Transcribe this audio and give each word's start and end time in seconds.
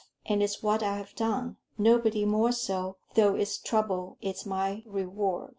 And 0.25 0.41
it's 0.41 0.63
what 0.63 0.81
I've 0.81 1.13
done 1.15 1.57
nobody 1.77 2.25
more 2.25 2.51
so 2.51 2.97
though 3.13 3.35
it's 3.35 3.59
trouble 3.59 4.17
is 4.19 4.47
my 4.47 4.81
reward." 4.87 5.49